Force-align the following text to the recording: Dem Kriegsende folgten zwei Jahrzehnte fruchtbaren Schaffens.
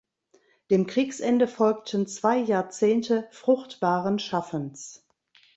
Dem 0.71 0.87
Kriegsende 0.87 1.47
folgten 1.47 2.07
zwei 2.07 2.39
Jahrzehnte 2.39 3.27
fruchtbaren 3.29 4.17
Schaffens. 4.17 5.05